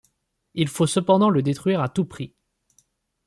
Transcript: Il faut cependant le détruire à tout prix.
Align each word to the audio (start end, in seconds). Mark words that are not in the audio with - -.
Il 0.55 0.67
faut 0.67 0.87
cependant 0.87 1.29
le 1.29 1.43
détruire 1.43 1.79
à 1.79 1.87
tout 1.87 2.05
prix. 2.05 2.33